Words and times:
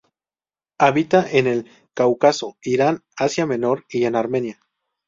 Habita 0.79 1.23
en 1.29 1.45
el 1.45 1.69
Cáucaso, 1.93 2.57
Irán, 2.63 3.03
Asia 3.15 3.45
Menor 3.45 3.85
y 3.87 4.05
en 4.05 4.15
Armenia. 4.15 4.59